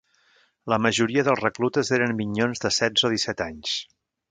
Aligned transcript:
La 0.71 0.79
majoria 0.85 1.23
dels 1.27 1.43
reclutes 1.43 1.93
eren 1.99 2.17
minyons 2.23 2.65
de 2.65 2.73
setze 2.79 3.09
o 3.11 3.15
disset 3.17 3.45
anys 3.49 3.79